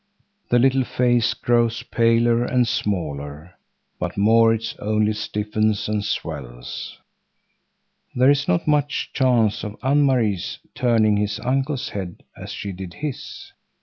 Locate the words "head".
11.89-12.23